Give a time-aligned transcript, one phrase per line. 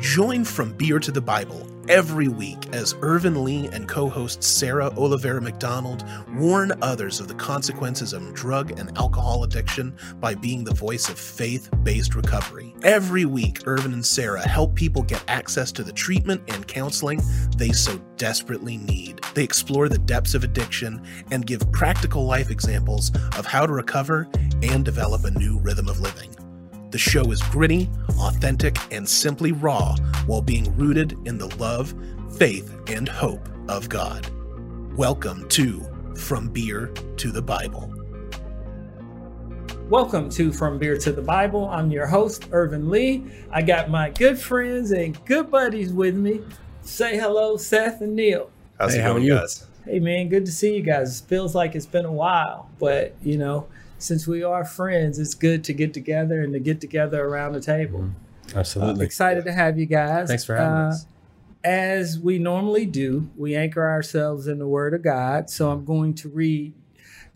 [0.00, 4.90] Join From Beer to the Bible every week as Ervin Lee and co host Sarah
[4.92, 10.72] Olivera McDonald warn others of the consequences of drug and alcohol addiction by being the
[10.72, 12.74] voice of faith based recovery.
[12.82, 17.20] Every week, Ervin and Sarah help people get access to the treatment and counseling
[17.58, 19.20] they so desperately need.
[19.34, 24.28] They explore the depths of addiction and give practical life examples of how to recover
[24.62, 26.34] and develop a new rhythm of living.
[26.90, 27.88] The show is gritty,
[28.18, 29.94] authentic, and simply raw
[30.26, 31.94] while being rooted in the love,
[32.36, 34.26] faith, and hope of God.
[34.96, 35.86] Welcome to
[36.16, 37.92] From Beer to the Bible.
[39.88, 41.68] Welcome to From Beer to the Bible.
[41.68, 43.24] I'm your host, Ervin Lee.
[43.52, 46.40] I got my good friends and good buddies with me.
[46.82, 48.50] Say hello, Seth and Neal.
[48.78, 49.34] How's Hey, it how going, are you?
[49.34, 49.66] guys?
[49.84, 51.20] Hey, man, good to see you guys.
[51.20, 53.66] It feels like it's been a while, but you know,
[54.00, 57.60] since we are friends, it's good to get together and to get together around the
[57.60, 58.10] table.
[58.54, 59.04] Absolutely.
[59.04, 60.28] Excited to have you guys.
[60.28, 61.06] Thanks for having Uh, us.
[61.62, 65.50] As we normally do, we anchor ourselves in the Word of God.
[65.50, 66.72] So I'm going to read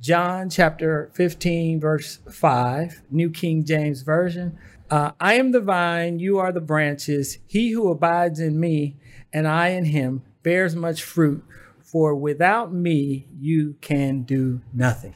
[0.01, 4.57] John chapter 15, verse 5, New King James Version.
[4.91, 7.39] Uh, I am the vine, you are the branches.
[7.47, 8.97] He who abides in me
[9.33, 11.45] and I in him bears much fruit,
[11.83, 15.15] for without me you can do nothing.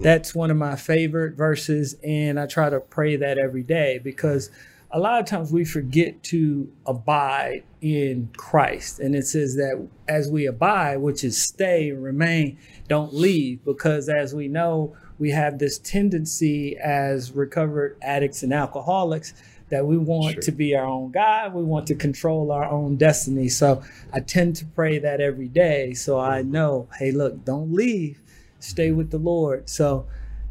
[0.00, 4.50] That's one of my favorite verses, and I try to pray that every day because
[4.90, 9.00] a lot of times we forget to abide in Christ.
[9.00, 14.08] And it says that as we abide, which is stay and remain, don't leave, because
[14.08, 19.34] as we know, we have this tendency as recovered addicts and alcoholics
[19.68, 20.42] that we want Sure.
[20.42, 21.52] to be our own God.
[21.52, 23.48] We want to control our own destiny.
[23.48, 23.82] So
[24.12, 25.92] I tend to pray that every day.
[25.92, 26.52] So I mm-hmm.
[26.52, 28.20] know, hey, look, don't leave,
[28.60, 29.68] stay with the Lord.
[29.68, 30.06] So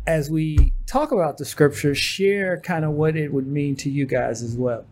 [0.05, 4.05] as we talk about the scripture, share kind of what it would mean to you
[4.05, 4.85] guys as well.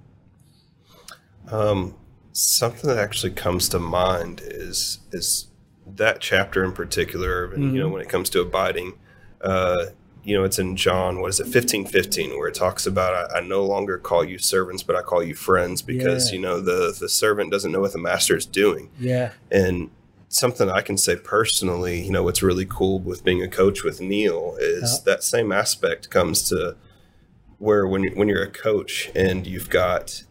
[1.49, 1.95] Um,
[2.31, 5.47] something that actually comes to mind is is
[5.95, 8.93] that chapter in particular, and you know, when it comes to abiding,
[9.41, 9.85] uh,
[10.23, 13.37] you know, it's in John, what is it, fifteen fifteen, where it talks about I,
[13.37, 16.35] I no longer call you servants, but I call you friends, because Yeah.
[16.35, 19.31] you know the the servant doesn't know what the master is doing, Yeah.
[19.51, 19.91] and
[20.27, 24.01] something I can say personally, you know, what's really cool with being a coach with
[24.01, 26.75] Neal is that same aspect comes to
[27.57, 30.23] where when when you're a coach and you've got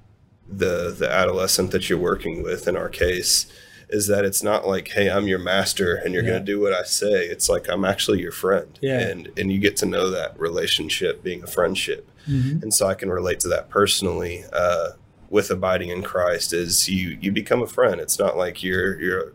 [0.48, 3.46] the the adolescent that you're working with in our case
[3.88, 6.30] is that it's not like hey I'm your master and you're Yeah.
[6.32, 9.00] going to do what I say it's like I'm actually your friend Yeah.
[9.00, 12.62] and and you get to know that relationship being a friendship Mhm.
[12.62, 14.90] and so I can relate to that personally uh,
[15.30, 19.32] with abiding in Christ is you you become a friend it's not like you're you're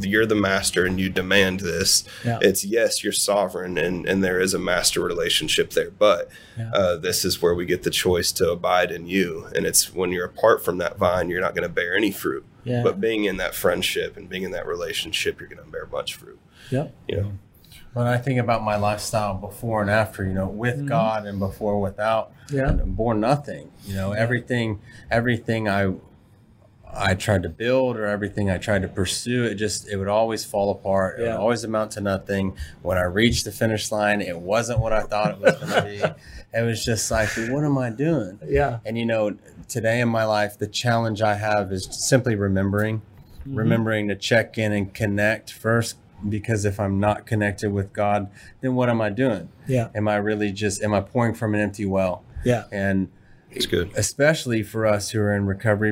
[0.00, 2.38] you're the master and you demand this Yeah.
[2.40, 6.70] it's yes you're sovereign and and there is a master relationship there but Yeah.
[6.72, 10.10] uh, this is where we get the choice to abide in you and it's when
[10.10, 12.82] you're apart from that vine you're not going to bear any fruit Yeah.
[12.82, 16.14] but being in that friendship and being in that relationship you're going to bear much
[16.14, 16.40] fruit
[16.70, 16.94] Yep.
[17.08, 17.32] you know
[17.92, 21.80] When I think about my lifestyle before and after, you know, with God and before
[21.80, 22.70] without, Yeah.
[22.70, 23.70] and bore nothing.
[23.86, 24.80] You know, everything,
[25.12, 25.92] everything I,
[26.96, 30.44] I tried to build or everything I tried to pursue, it just it would always
[30.44, 31.18] fall apart.
[31.18, 32.56] It would always amount to nothing.
[32.82, 36.06] When I reached the finish line, it wasn't what I thought it was going to
[36.06, 36.14] be.
[36.56, 38.38] It was just like, what am I doing?
[38.46, 38.78] Yeah.
[38.86, 43.00] And you know, today in my life, the challenge I have is simply remembering,
[43.40, 43.56] mm-hmm.
[43.56, 45.96] remembering to check in and connect first.
[46.28, 48.30] Because if I'm not connected with God,
[48.60, 49.48] then what am I doing?
[49.66, 49.88] Yeah.
[49.96, 52.22] Am I really just, am I pouring from an empty well?
[52.44, 52.66] Yeah.
[52.70, 53.08] And
[53.54, 55.90] it's good especially for us who are in recovery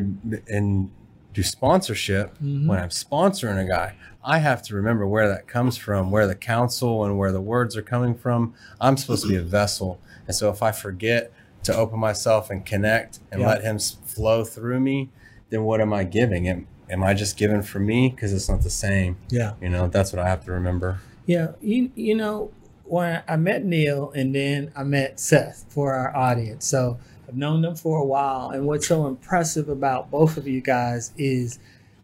[0.49, 0.91] and
[1.33, 2.67] do sponsorship, Mm-hmm.
[2.67, 6.35] when I'm sponsoring a guy, I have to remember where that comes from, where the
[6.35, 8.53] counsel and where the words are coming from.
[8.79, 9.99] I'm supposed to be a vessel.
[10.27, 13.49] And so if I forget to open myself and connect and Yeah.
[13.49, 15.09] let him flow through me,
[15.49, 16.47] then what am I giving?
[16.49, 18.11] Am, am I just giving for me?
[18.11, 19.17] Because it's not the same.
[19.31, 19.55] Yeah.
[19.61, 21.01] You know, that's what I have to remember.
[21.25, 22.51] Yeah, you you know
[22.85, 26.67] when I met Neal and then I met Seth for our audience.
[26.67, 26.99] So
[27.33, 31.15] I've known them for a while, and what's so impressive about both of you guys
[31.17, 31.59] is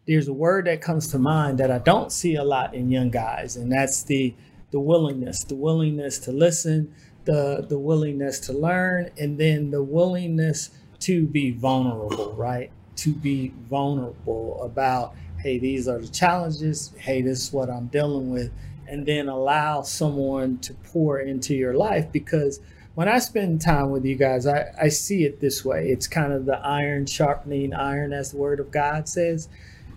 [0.06, 3.10] there's a word that comes to mind that I don't see a lot in young
[3.10, 4.34] guys, and that's the
[4.70, 6.94] the willingness, the willingness to listen,
[7.26, 10.70] the the willingness to learn, and then the willingness
[11.00, 12.70] to be vulnerable, right?
[12.96, 16.94] To be vulnerable about, hey, these are the challenges.
[16.96, 18.50] Hey, this is what I'm dealing with
[18.90, 22.60] and then allow someone to pour into your life because
[22.98, 25.86] when I spend time with you guys, I, I see it this way.
[25.86, 29.48] It's kind of the iron sharpening iron, as the word of God says.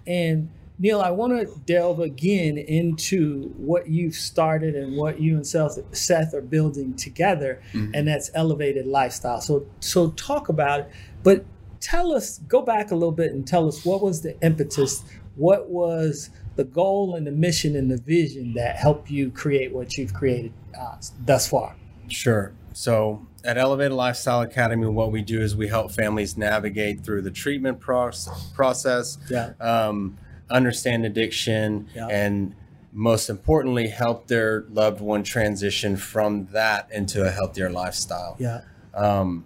[0.06, 5.48] And Neal, I want to delve again into what you've started and what you and
[5.48, 9.42] Seth, Seth are building together, and that's elevated lifestyle.
[9.42, 10.92] So, so talk about it,
[11.24, 11.44] but
[11.80, 15.04] tell us, go back a little bit and tell us what was the impetus,
[15.36, 19.98] what was the goal and the mission and the vision that helped you create what
[19.98, 21.76] you've created uh, thus far.
[22.08, 22.54] Sure.
[22.74, 27.32] So at Elevated Lifestyle Academy, what we do is we help families navigate through the
[27.32, 29.52] treatment process, process Yeah.
[29.60, 30.18] um,
[30.50, 32.08] understand addiction, Yeah.
[32.08, 32.56] and
[32.94, 38.36] most importantly, help their loved one transition from that into a healthier lifestyle.
[38.40, 38.62] Yeah.
[38.94, 39.46] Um,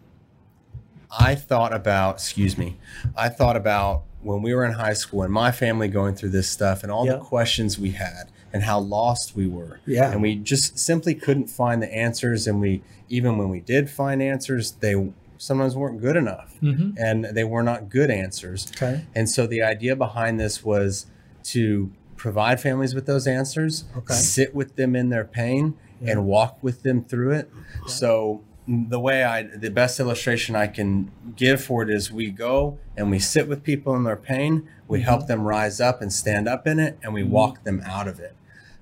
[1.17, 2.77] I thought about, excuse me,
[3.15, 6.49] I thought about when we were in high school and my family going through this
[6.49, 7.13] stuff and all Yeah.
[7.13, 9.79] the questions we had and how lost we were.
[9.85, 10.11] Yeah.
[10.11, 12.47] And we just simply couldn't find the answers.
[12.47, 16.91] And we, even when we did find answers, they sometimes weren't good enough Mm-hmm.
[16.97, 18.67] and they were not good answers.
[18.75, 19.05] Okay.
[19.13, 21.05] And so the idea behind this was
[21.43, 24.13] to provide families with those answers, Okay.
[24.15, 26.13] sit with them in their pain, Yeah.
[26.13, 27.51] and walk with them through it.
[27.87, 32.79] So the way I, the best illustration I can give for it is we go
[32.97, 35.05] and we sit with people in their pain, we Mm-hmm.
[35.05, 38.19] help them rise up and stand up in it, and we walk them out of
[38.19, 38.35] it.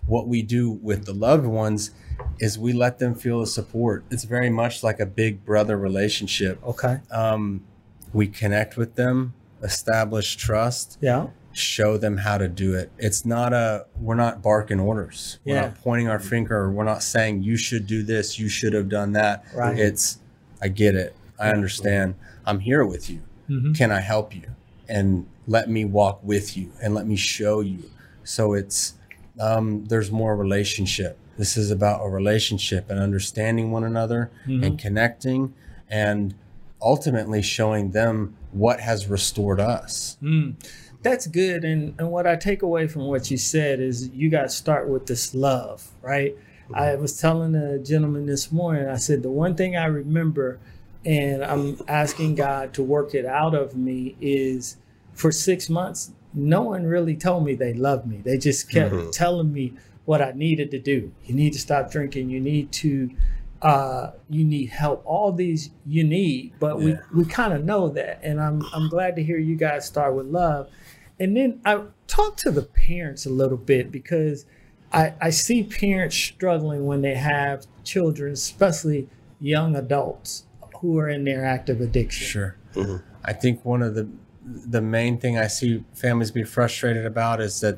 [0.06, 1.92] What we do with the loved ones
[2.40, 4.04] is we let them feel the support.
[4.12, 6.98] It's very much like a big brother relationship Okay.
[7.12, 7.64] um,
[8.14, 11.28] we connect with them, establish trust, Yeah.
[11.54, 12.92] Show them how to do it.
[12.98, 15.40] It's not a we're not barking orders.
[15.46, 15.62] We're Yeah.
[15.62, 16.70] not pointing our finger.
[16.72, 19.46] We're not saying you should do this, you should have done that.
[19.56, 19.78] Right.
[19.78, 20.18] It's
[20.62, 21.16] I get it.
[21.40, 22.16] I understand.
[22.46, 23.22] I'm here with you.
[23.50, 23.76] Mhm.
[23.78, 24.44] Can I help you?
[24.90, 27.84] And let me walk with you and let me show you.
[28.24, 28.94] So it's
[29.40, 31.18] um, there's more relationship.
[31.38, 34.64] This is about a relationship and understanding one another Mm-hmm.
[34.64, 35.54] and connecting
[35.90, 36.36] and
[36.82, 40.18] ultimately showing them what has restored us.
[40.22, 40.54] Mm,
[41.04, 41.64] that's good.
[41.64, 44.90] And, and what I take away from what you said is you got to start
[44.90, 46.36] with this love, right?
[46.74, 50.60] I was telling a gentleman this morning, I said, the one thing I remember,
[51.06, 54.78] and I'm asking God to work it out of me, is
[55.14, 58.22] for six months, no one really told me they loved me.
[58.24, 59.12] They just kept Mhm.
[59.12, 59.74] telling me
[60.06, 61.12] what I needed to do.
[61.26, 62.30] You need to stop drinking.
[62.30, 63.12] You need to
[63.62, 65.02] uh, you need help.
[65.06, 68.20] All these you need, but we, we kind of know that.
[68.22, 70.68] And I'm I'm glad to hear you guys start with love.
[71.20, 74.46] And then I talk to the parents a little bit because
[74.92, 80.46] I, I see parents struggling when they have children, especially young adults
[80.80, 82.28] who are in their active addiction.
[82.28, 82.56] Sure.
[82.74, 83.02] Mhm.
[83.24, 84.08] I think one of the
[84.46, 87.78] the main thing I see families be frustrated about is that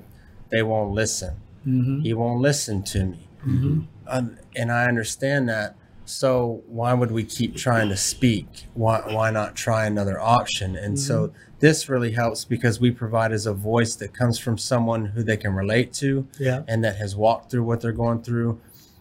[0.50, 1.36] they won't listen.
[1.66, 2.02] Mm-hmm.
[2.02, 3.28] He won't listen to me.
[3.46, 3.82] Mm-hmm.
[4.08, 5.76] Um, and I understand that.
[6.06, 8.66] So why would we keep trying to speak?
[8.74, 10.76] Why why not try another option?
[10.76, 15.06] And so this really helps because we provide as a voice that comes from someone
[15.08, 16.62] who they can relate to Yeah.
[16.68, 18.60] and that has walked through what they're going through.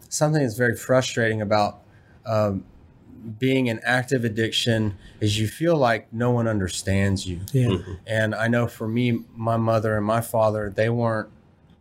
[0.09, 1.81] Something that's very frustrating about
[2.25, 2.65] um,
[3.39, 7.41] being in active addiction is you feel like no one understands you.
[7.53, 7.79] Yeah.
[8.07, 11.29] And I know for me, my mother and my father, they weren't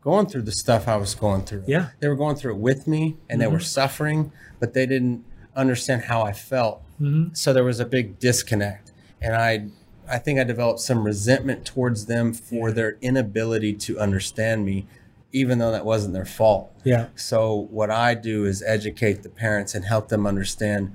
[0.03, 1.63] going through the stuff I was going through.
[1.67, 1.89] Yeah.
[1.99, 5.23] They were going through it with me and they were suffering, but they didn't
[5.55, 6.81] understand how I felt.
[7.01, 7.33] Mm-hmm.
[7.33, 8.91] So there was a big disconnect.
[9.21, 9.67] And I
[10.09, 14.85] I think I developed some resentment towards them for their inability to understand me,
[15.31, 16.73] even though that wasn't their fault.
[16.83, 17.07] Yeah.
[17.15, 20.93] So what I do is educate the parents and help them understand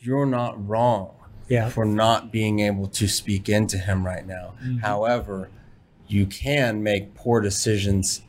[0.00, 1.10] you're not wrong
[1.48, 1.68] Yeah.
[1.68, 4.54] for not being able to speak into him right now.
[4.80, 5.50] However,
[6.06, 8.22] you can make poor decisions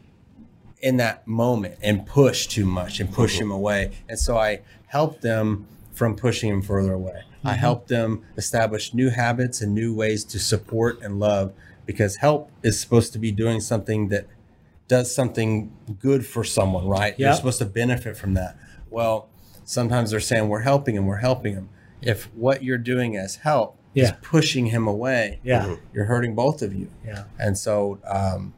[0.81, 3.91] in that moment and push too much and push him away.
[4.07, 7.23] And so I help them from pushing him further away.
[7.43, 11.53] I help them establish new habits and new ways to support and love
[11.85, 14.27] because help is supposed to be doing something that
[14.89, 17.17] does something good for someone, right?
[17.17, 18.57] You're supposed to benefit from that.
[18.89, 19.29] Well,
[19.63, 21.69] sometimes they're saying we're helping him, we're helping him.
[22.01, 25.75] If what you're doing as help is pushing him away, Yeah.
[25.93, 26.89] you're hurting both of you.
[27.05, 27.25] Yeah.
[27.37, 28.53] And so, um,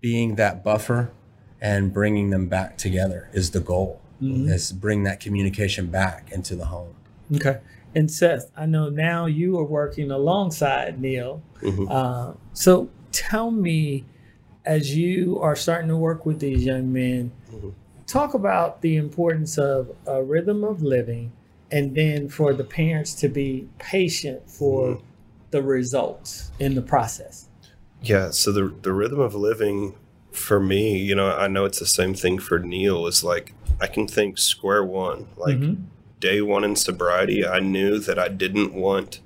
[0.00, 1.10] being that buffer
[1.60, 4.00] and bringing them back together is the goal.
[4.22, 4.48] Mhm.
[4.50, 6.94] Is bring that communication back into the home.
[7.34, 7.58] Okay.
[7.94, 11.40] And Seth, I know now you are working alongside Neal.
[11.62, 11.86] Mhm.
[11.90, 14.04] Uh, so tell me,
[14.64, 17.72] as you are starting to work with these young men, Mhm.
[18.06, 21.32] talk about the importance of a rhythm of living
[21.70, 24.98] and then for the parents to be patient for
[25.50, 27.48] the results in the process.
[28.02, 29.94] Yeah, so the the rhythm of living
[30.32, 33.06] for me, you know, I know it's the same thing for Neal.
[33.06, 35.84] Is like I can think square one, like Mhm.
[36.20, 37.46] day one in sobriety.
[37.46, 39.20] I knew that I didn't want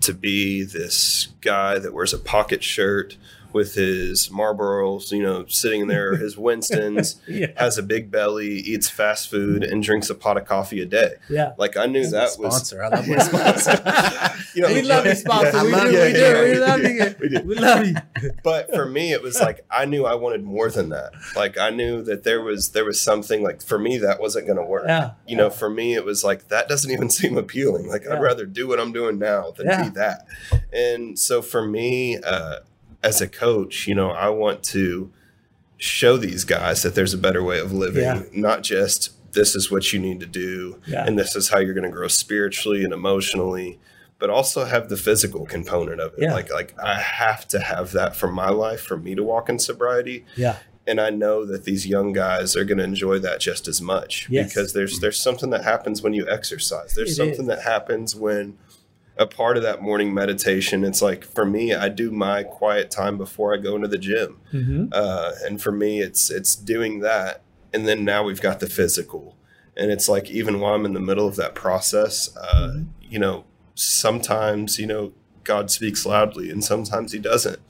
[0.00, 3.16] to be this guy that wears a pocket shirt
[3.52, 7.48] with his Marlboros, you know, sitting there, his Winstons, Yeah.
[7.56, 11.14] has a big belly, eats fast food, and drinks a pot of coffee a day.
[11.28, 11.52] Yeah.
[11.58, 12.82] Like I knew that was sponsor.
[12.84, 14.42] I love my sponsor.
[14.54, 15.50] you know, we love you, sponsor.
[15.52, 16.02] Yeah, I we, love do, you.
[16.04, 16.18] we do.
[16.20, 16.88] Yeah, We yeah, love yeah.
[16.90, 17.14] you.
[17.20, 17.40] We do.
[17.46, 17.94] We love you.
[18.42, 21.70] but for me it was like i knew i wanted more than that like i
[21.70, 24.84] knew that there was there was something like for me that wasn't going to work
[24.86, 25.12] Yeah.
[25.26, 28.14] you know for me it was like that doesn't even seem appealing like Yeah.
[28.14, 29.84] i'd rather do what i'm doing now than Yeah.
[29.84, 30.26] be that
[30.72, 32.56] and so for me uh
[33.02, 35.10] as a coach you know i want to
[35.78, 38.22] show these guys that there's a better way of living Yeah.
[38.32, 41.06] not just this is what you need to do Yeah.
[41.06, 43.78] and this is how you're going to grow spiritually and emotionally
[44.18, 46.34] but also have the physical component of it Yeah.
[46.34, 49.58] like like i have to have that for my life for me to walk in
[49.58, 50.56] sobriety Yeah.
[50.86, 54.26] and i know that these young guys are going to enjoy that just as much
[54.28, 54.48] Yes.
[54.52, 57.46] because there's there's something that happens when you exercise there's It something is.
[57.46, 58.58] that happens when
[59.20, 60.82] a part of that morning meditation.
[60.82, 64.40] It's like for me i do my quiet time before i go into the gym.
[64.52, 64.86] Mm-hmm.
[64.92, 67.42] uh, and for me it's it's doing that.
[67.72, 69.36] And then now we've got the physical.
[69.76, 72.84] And it's like even while i'm in the middle of that process uh, Mm-hmm.
[73.12, 75.12] you know sometimes you know
[75.44, 77.60] god speaks loudly and sometimes he doesn't.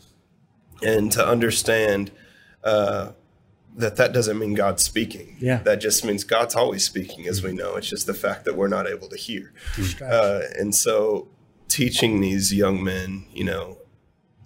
[0.83, 2.11] And to understand
[2.65, 3.13] uh,
[3.77, 5.37] that that doesn't mean god's speaking.
[5.41, 5.59] Yeah.
[5.65, 7.75] that just means god's always speaking as we know.
[7.77, 9.53] It's just the fact that we're not able to hear.
[9.75, 10.05] Mm-hmm.
[10.09, 11.29] uh, and so
[11.75, 13.79] teaching these young men, you know,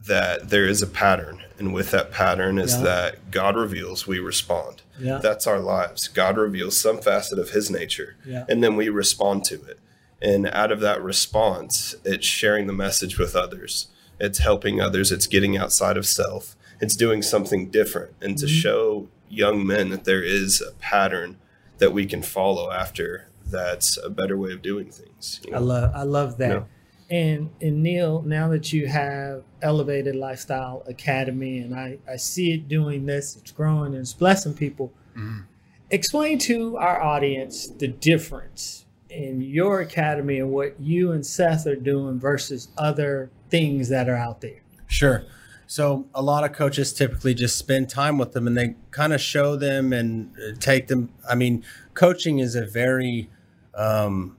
[0.07, 1.43] that there is a pattern.
[1.59, 2.83] And with that pattern is Yeah.
[2.83, 4.83] that God reveals, we respond.
[5.00, 5.19] Yeah.
[5.19, 6.09] That's our lives.
[6.09, 8.45] God reveals some facet of his nature, Yeah.
[8.49, 9.78] and then we respond to it.
[10.21, 13.88] And out of that response, it's sharing the message with others.
[14.21, 15.11] It's helping others.
[15.11, 16.54] It's getting outside of self.
[16.81, 18.12] It's doing something different.
[18.21, 18.49] And to Mhm.
[18.62, 21.37] show young men that there is a pattern
[21.78, 25.40] that we can follow after that's a better way of doing things.
[25.47, 26.64] you I love I love that.
[27.11, 32.68] And and Neal, now that you have Elevated Lifestyle Academy and I, I see it
[32.68, 34.92] doing this, it's growing and it's blessing people.
[35.90, 41.76] Explain to our audience the difference in your academy and what you and Seth are
[41.76, 44.62] doing versus other things that are out there.
[44.88, 45.25] Sure.
[45.66, 49.20] So a lot of coaches typically just spend time with them and they kind of
[49.20, 51.11] show them and uh, take them.
[51.28, 53.30] I mean, coaching is a very,
[53.75, 54.37] um,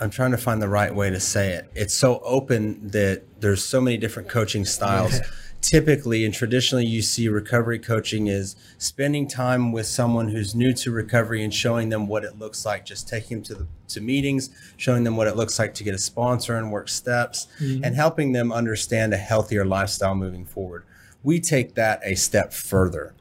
[0.00, 1.70] I'm trying to find the right way to say it.
[1.74, 5.20] It's so open that there's so many different coaching styles.
[5.60, 10.90] Typically and traditionally, you see recovery coaching is spending time with someone who's new to
[10.90, 12.86] recovery and showing them what it looks like.
[12.86, 15.94] Just taking them to the to meetings, showing them what it looks like to get
[15.94, 17.46] a sponsor and work steps,
[17.84, 20.84] and helping them understand a healthier lifestyle moving forward.
[21.22, 23.14] We take that a step further.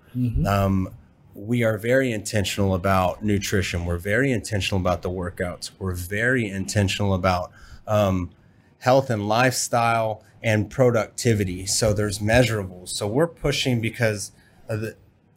[0.47, 0.93] Um,
[1.45, 3.85] we are very intentional about nutrition.
[3.85, 5.71] We're very intentional about the workouts.
[5.79, 7.51] We're very intentional about
[7.87, 8.31] um,
[8.79, 11.65] health and lifestyle and productivity.
[11.65, 12.89] So there's measurables.
[12.89, 14.31] So we're pushing because
[14.67, 14.95] of the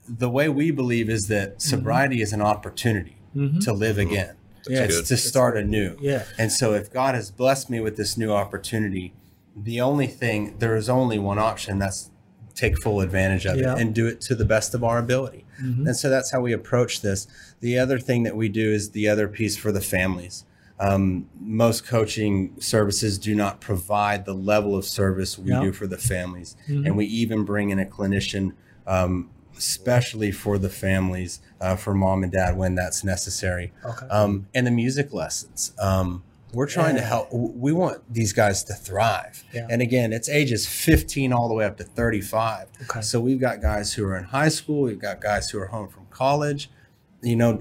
[0.09, 1.59] the way we believe is that mm-hmm.
[1.59, 3.61] sobriety is an opportunity mm-hmm.
[3.61, 4.11] to live mm-hmm.
[4.11, 4.37] again.
[4.69, 4.83] Yeah.
[4.83, 5.97] It's to start anew.
[6.01, 6.25] Yeah.
[6.39, 9.15] And so if God has blessed me with this new opportunity,
[9.57, 12.11] the only thing there is only one option that's
[12.55, 13.75] take full advantage of Yeah.
[13.75, 15.45] it and do it to the best of our ability.
[15.59, 17.27] And so that's how we approach this.
[17.61, 20.45] The other thing that we do is the other piece for the families.
[20.81, 25.61] Um, most coaching services do not provide the level of service we Yeah.
[25.63, 26.57] do for the families.
[26.67, 28.53] And we even bring in a clinician,
[28.87, 33.73] um, especially for the families, uh, for mom and dad when that's necessary.
[33.85, 34.07] Okay.
[34.09, 35.73] Um, and the music lessons.
[36.53, 37.29] We're trying to help.
[37.33, 39.43] We want these guys to thrive.
[39.55, 39.67] Yeah.
[39.71, 42.69] And again, it's ages 15 all the way up to 35.
[42.83, 43.01] Okay.
[43.01, 44.83] So we've got guys who are in high school.
[44.83, 46.71] We've got guys who are home from college.
[47.23, 47.53] You know,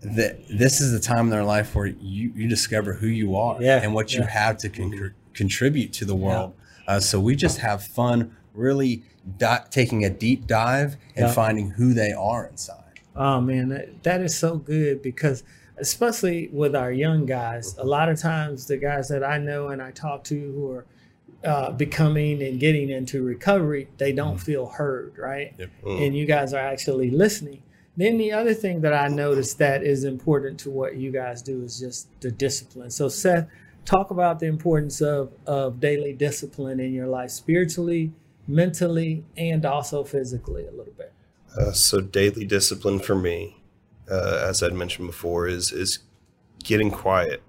[0.00, 3.60] that this is the time in their life where you, you discover who you are
[3.60, 6.54] Yeah, and what you have to con- contribute to the world.
[6.86, 9.02] Uh, so we just have fun, really
[9.36, 11.32] di- taking a deep dive and Yeah.
[11.32, 13.00] finding who they are inside.
[13.14, 15.42] Oh man, that, that is so good because
[15.80, 19.82] especially with our young guys, a lot of times the guys that I know and
[19.82, 20.86] I talk to who are
[21.44, 25.56] uh, becoming and getting into recovery, they don't feel heard, right?
[25.84, 26.06] Mm.
[26.06, 27.62] And you guys are actually listening.
[27.96, 31.62] Then the other thing that I noticed that is important to what you guys do
[31.62, 32.90] is just the discipline.
[32.90, 33.48] So Seth,
[33.84, 38.12] talk about the importance of of daily discipline in your life, spiritually,
[38.46, 41.12] mentally, and also physically a little bit.
[41.58, 43.57] Uh, so daily discipline for me,
[44.10, 46.00] uh, as I'd mentioned before, is is
[46.64, 47.42] getting quiet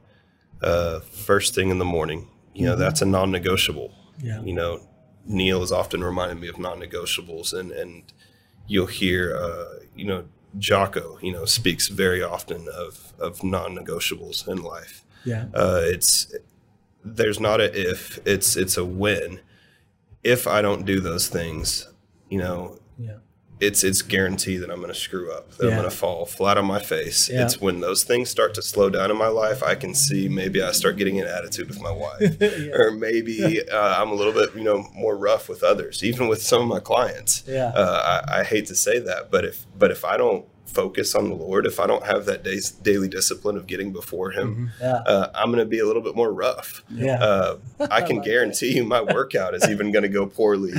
[0.62, 2.28] uh, first thing in the morning.
[2.54, 3.94] You know, that's a non-negotiable.
[4.22, 4.42] Yeah.
[4.44, 4.82] You know,
[5.26, 8.04] Neal has often reminded me of non-negotiables, and and
[8.68, 10.26] you'll hear, uh, you know,
[10.58, 15.04] Jocko, you know, speaks very often of of non-negotiables in life.
[15.26, 15.46] Yeah.
[15.54, 16.34] Uh, it's
[17.04, 19.40] there's not a if, it's it's a when.
[20.24, 21.88] if I don't do those things,
[22.30, 23.20] you know, Yeah.
[23.60, 26.58] It's it's guaranteed that I'm going to screw up, that I'm going to fall flat
[26.58, 27.30] on my face.
[27.30, 27.44] Yeah.
[27.44, 30.62] It's when those things start to slow down in my life, I can see maybe
[30.62, 32.72] I start getting an attitude with my wife, Yeah.
[32.74, 36.42] or maybe uh, I'm a little bit you know more rough with others, even with
[36.42, 37.44] some of my clients.
[37.48, 37.72] Yeah.
[37.76, 41.28] Uh, I, I hate to say that, but if but if I don't focus on
[41.30, 44.98] the Lord, if I don't have that day's, daily discipline of getting before Him, Yeah.
[45.06, 46.84] uh, I'm going to be a little bit more rough.
[46.92, 47.16] Yeah.
[47.20, 47.58] Uh,
[47.90, 50.72] I can like guarantee you my workout is even going to go poorly.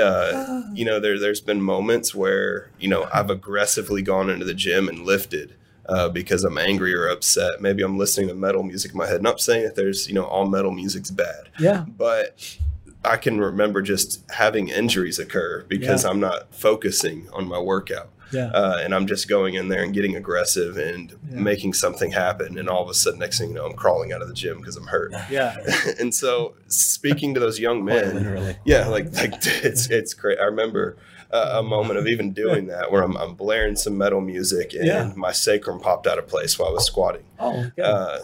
[0.00, 4.54] Uh, you know, there, there's been moments where, you know, I've aggressively gone into the
[4.54, 5.54] gym and lifted
[5.88, 7.60] uh, because I'm angry or upset.
[7.60, 9.22] Maybe I'm listening to metal music in my head.
[9.22, 11.84] Not saying that there's, you know, all metal music's bad, yeah.
[11.86, 12.58] but
[13.04, 16.10] I can remember just having injuries occur because Yeah.
[16.10, 18.10] I'm not focusing on my workout.
[18.32, 18.50] Yeah.
[18.54, 21.40] Uh, and I'm just going in there and getting aggressive and Yeah.
[21.40, 22.58] making something happen.
[22.58, 24.58] And all of a sudden, next thing you know, I'm crawling out of the gym
[24.58, 25.12] because I'm hurt.
[25.30, 25.56] Yeah.
[25.98, 28.56] and so, speaking to those young men, literally.
[28.64, 29.32] yeah, like like
[29.64, 30.38] it's it's great.
[30.38, 30.96] I remember
[31.32, 34.86] uh, a moment of even doing that where I'm, I'm blaring some metal music and
[34.86, 35.12] Yeah.
[35.16, 37.22] my sacrum popped out of place while I was squatting.
[37.38, 37.84] Oh, yeah.
[37.84, 38.18] Uh,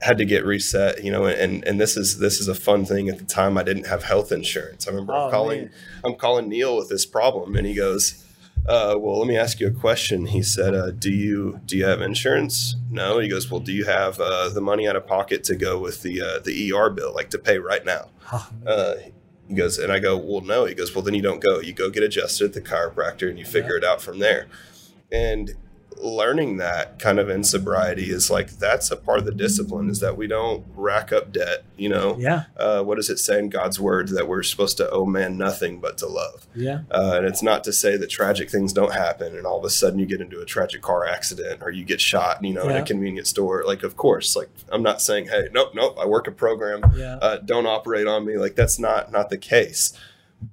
[0.00, 3.08] had to get reset, you know, and and this is this is a fun thing.
[3.08, 4.86] At the time, I didn't have health insurance.
[4.86, 5.70] I remember Oh, I'm calling man.
[6.04, 8.24] I'm calling Neal with this problem, and he goes.
[8.66, 10.26] Uh, well, let me ask you a question.
[10.26, 13.18] He said, uh, "Do you do you have insurance?" No.
[13.18, 16.02] He goes, "Well, do you have uh, the money out of pocket to go with
[16.02, 18.94] the uh, the ER bill, like to pay right now?" Oh, Uh,
[19.48, 20.66] he goes, and I go, well, no.
[20.66, 21.60] He goes, well, then you don't go.
[21.60, 24.46] You go get adjusted at the chiropractor and you figure it out from there.
[25.10, 25.54] And
[26.00, 30.00] learning that kind of in sobriety is like that's a part of the discipline is
[30.00, 31.64] that we don't rack up debt.
[31.76, 32.44] You know, yeah.
[32.56, 35.80] uh, what does it say in God's word that we're supposed to owe man nothing
[35.80, 36.46] but to love?
[36.54, 36.80] Yeah.
[36.90, 39.70] Uh, and it's not to say that tragic things don't happen and all of a
[39.70, 42.76] sudden you get into a tragic car accident or you get shot, you know, in
[42.76, 43.64] a convenience store.
[43.66, 47.16] Like, of course, like I'm not saying, hey, nope, nope, I work a program Yeah.
[47.16, 49.92] uh, don't operate on me like that's not not the case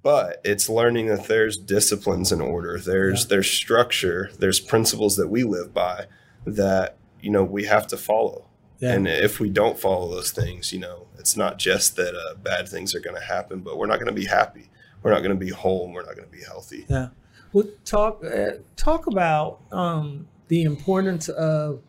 [0.02, 3.28] but it's learning that there's disciplines in order there's Yeah.
[3.30, 6.06] there's structure there's principles that we live by
[6.46, 8.48] that you know we have to follow
[8.80, 8.94] Yeah.
[8.94, 12.68] and if we don't follow those things you know it's not just that uh, bad
[12.68, 14.70] things are going to happen but we're not going to be happy
[15.04, 17.10] we're not going to be whole and we're not going to be healthy Yeah.
[17.54, 21.82] Well, talk uh, talk about um, the importance of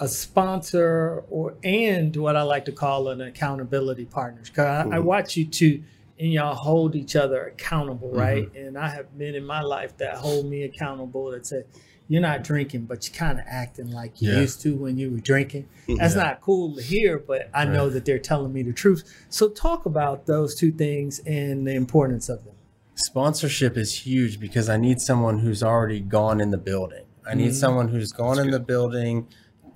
[0.00, 4.48] a sponsor or and what I like to call an accountability partners.
[4.50, 5.04] Because I, I Mhm.
[5.04, 5.82] watch you two
[6.22, 8.18] and y'all hold each other accountable, Mm-hmm.
[8.18, 8.54] right?
[8.54, 11.64] And I have men in my life that hold me accountable that say,
[12.06, 14.40] "You're not drinking, but you're kind of acting like you Yeah.
[14.40, 15.66] used to when you were drinking."
[15.98, 16.22] That's Yeah.
[16.22, 19.02] not cool to hear, but I know that they're telling me the truth.
[19.30, 22.54] So talk about those two things and the importance of them.
[22.94, 27.04] Sponsorship is huge because I need someone who's already gone in the building.
[27.26, 27.54] I need Mhm.
[27.54, 29.26] someone who's gone in the building,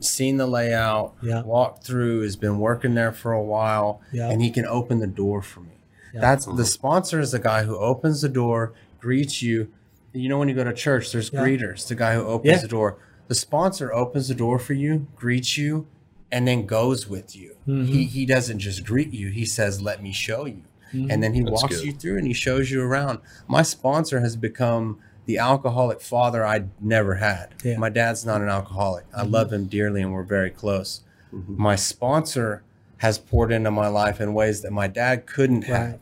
[0.00, 1.42] seen the layout, Yeah.
[1.42, 5.42] walked through, has been working there for a while, and he can open the door
[5.42, 5.70] for me.
[6.14, 6.20] Yeah.
[6.20, 9.68] That's the sponsor is the guy who opens the door, greets you.
[10.12, 11.40] You know when you go to church, there's Yeah.
[11.40, 12.62] greeters, the guy who opens Yeah.
[12.62, 12.96] the door.
[13.28, 15.86] The sponsor opens the door for you, greets you,
[16.32, 17.56] and then goes with you.
[17.68, 17.86] Mhm.
[17.86, 20.62] He he doesn't just greet you, he says, Let me show you.
[20.94, 21.08] Mhm.
[21.10, 21.84] And then he That's walks good.
[21.86, 23.18] you through and he shows you around.
[23.48, 27.48] My sponsor has become the alcoholic father I never had.
[27.64, 27.72] Yeah.
[27.72, 27.80] Mm-hmm.
[27.80, 29.04] My dad's not an alcoholic.
[29.12, 31.00] I love him dearly and we're very close.
[31.32, 32.62] My sponsor
[32.98, 35.98] has poured into my life in ways that my dad couldn't have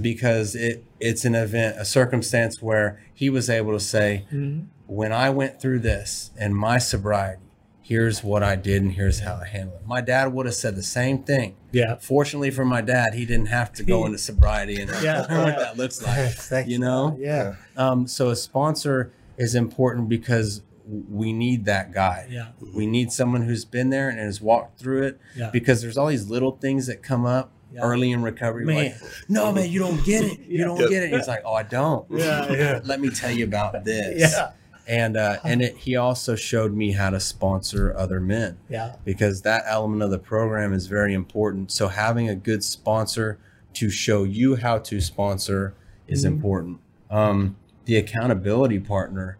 [0.00, 4.66] because it it's an event, a circumstance where he was able to say, Mhm.
[4.86, 7.40] when I went through this and my sobriety,
[7.82, 9.86] here's what I did and here's how I handled it.
[9.86, 11.54] My dad would have said the same thing.
[11.72, 11.96] Yeah.
[12.00, 15.76] Fortunately for my dad, he didn't have to go into sobriety and Yeah, what that
[15.78, 16.66] looks like.
[16.68, 17.16] You know?
[17.18, 17.54] Yeah.
[17.76, 22.26] Um, so a sponsor is important because we need that guy.
[22.30, 22.48] Yeah.
[22.74, 25.50] We need someone who's been there and has walked through it Yeah.
[25.52, 27.82] because there's all these little things that come up Yeah.
[27.82, 28.64] early in recovery.
[28.64, 28.76] Man.
[28.76, 28.94] Like,
[29.28, 30.40] no, man, you don't get it.
[30.40, 30.64] You Yeah.
[30.64, 31.12] don't get it.
[31.12, 32.06] He's like, oh, I don't.
[32.10, 32.80] Yeah, yeah.
[32.84, 34.18] Let me tell you about this.
[34.32, 34.50] Yeah.
[34.86, 38.94] And uh, and it, he also showed me how to sponsor other men Yeah.
[39.04, 41.70] because that element of the program is very important.
[41.70, 43.38] So having a good sponsor
[43.74, 45.74] to show you how to sponsor
[46.06, 46.28] is Mhm.
[46.28, 46.78] important.
[47.10, 49.36] Um, the accountability partner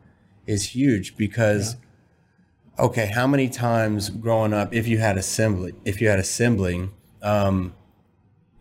[0.49, 1.77] is huge because
[2.79, 6.25] okay, how many times growing up, if you had a sibling, if you had a
[6.25, 6.91] sibling,
[7.23, 7.75] um,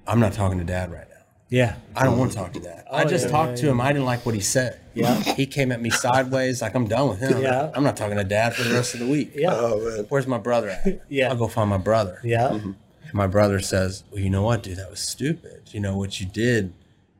[0.08, 1.14] I'm not talking to dad right now.
[1.50, 1.76] Yeah.
[1.96, 2.86] I don't want to talk to dad.
[2.92, 3.80] I Oh, just yeah, talked yeah, to him.
[3.80, 4.80] I didn't like what he said.
[4.96, 5.16] Yeah.
[5.22, 7.42] He came at me sideways, like I'm done with him.
[7.42, 7.72] Yeah.
[7.74, 9.32] I'm not talking to dad for the rest of the week.
[9.36, 9.52] Yeah.
[9.54, 11.04] oh man Where's my brother at?
[11.10, 11.30] Yeah.
[11.30, 12.20] I'll go find my brother.
[12.24, 12.54] Yeah.
[12.54, 12.76] And
[13.14, 14.78] my brother says, Well, you know what, dude?
[14.78, 15.70] That was stupid.
[15.72, 16.74] You know what you did?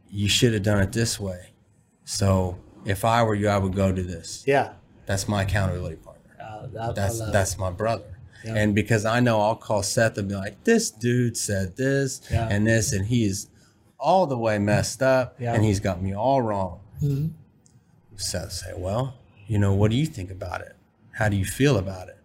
[0.10, 1.52] You should have done it this way.
[2.04, 4.44] So if I were you, I would go to this.
[4.48, 4.74] Yeah.
[5.06, 6.22] That's my accountability partner.
[6.42, 8.18] Uh, that, That's that's my brother.
[8.44, 8.56] Yeah.
[8.56, 12.48] And because I know I'll call Seth and be like, This dude said this Yeah.
[12.50, 13.48] and this, and he's
[14.00, 15.54] all the way messed up Yeah.
[15.54, 16.80] and he's got me all wrong.
[17.02, 17.32] Mhm.
[18.16, 19.16] Seth say, Well,
[19.48, 20.76] you know, what do you think about it?
[21.12, 22.18] How do you feel about it?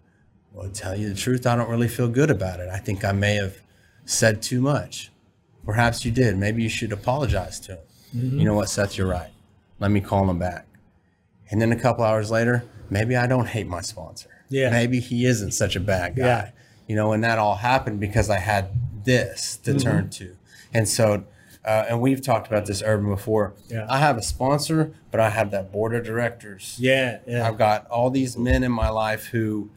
[0.52, 2.68] Well, to tell you the truth, I don't really feel good about it.
[2.68, 3.56] I think I may have
[4.04, 5.10] said too much.
[5.64, 6.36] Perhaps you did.
[6.36, 7.78] Maybe you should apologize to him.
[8.16, 8.38] Mm-hmm.
[8.40, 9.30] You know what, Seth, you're right.
[9.78, 10.66] Let me call him back.
[11.50, 14.28] And then a couple hours later, maybe I don't hate my sponsor.
[14.48, 14.70] Yeah.
[14.70, 16.24] Maybe he isn't such a bad guy.
[16.24, 16.50] Yeah.
[16.86, 18.70] You know, and that all happened because I had
[19.04, 19.78] this to Mm-hmm.
[19.78, 20.36] turn to.
[20.74, 21.24] And so,
[21.64, 23.54] uh, and we've talked about this, Ervin, before.
[23.68, 23.86] Yeah.
[23.88, 26.76] I have a sponsor, but I have that board of directors.
[26.78, 27.46] Yeah, yeah.
[27.46, 29.70] I've got all these men in my life who,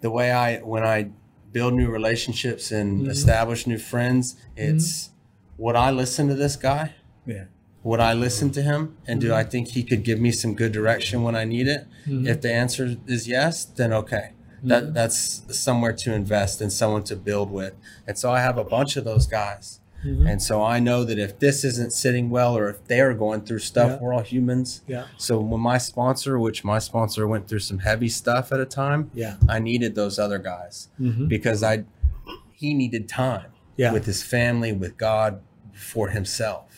[0.00, 1.10] the way I, when I
[1.52, 3.10] build new relationships and Mm-hmm.
[3.10, 5.10] establish new friends, it's
[5.58, 6.94] would I listen to this guy?
[7.26, 7.44] yeah.
[7.84, 8.96] Would I listen to him?
[9.06, 9.50] And do I mm-hmm.
[9.50, 11.86] think he could give me some good direction when I need it?
[12.06, 12.26] Mm-hmm.
[12.26, 14.32] If the answer is yes, then okay.
[14.58, 14.68] Mm-hmm.
[14.68, 17.74] That that's somewhere to invest and someone to build with.
[18.06, 19.80] And so I have a bunch of those guys.
[20.04, 23.60] And so I know that if this isn't sitting well or if they're going through
[23.60, 23.98] stuff, Yeah.
[24.02, 24.82] we're all humans.
[24.86, 25.06] Yeah.
[25.16, 29.10] So when my sponsor, which my sponsor went through some heavy stuff at a time,
[29.14, 29.36] Yeah.
[29.48, 31.28] I needed those other guys Mhm.
[31.28, 31.84] because I
[32.52, 33.92] he needed time Yeah.
[33.92, 35.40] with his family, with God,
[35.72, 36.73] for himself.